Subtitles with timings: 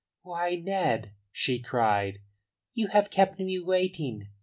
[0.23, 2.21] "Why, Ned," she cried,
[2.73, 4.29] "you have kept me waiting."